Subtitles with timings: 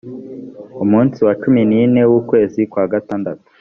[0.83, 3.45] umunsi wa cumi n ine w ukwezi kwa gatandatu